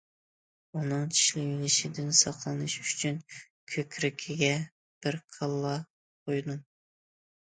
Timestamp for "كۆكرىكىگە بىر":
3.73-5.19